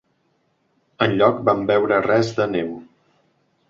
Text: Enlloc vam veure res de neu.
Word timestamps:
Enlloc 1.07 1.39
vam 1.51 1.63
veure 1.75 2.03
res 2.09 2.35
de 2.43 2.53
neu. 2.59 2.77